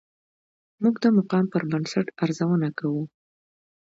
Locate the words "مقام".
1.17-1.45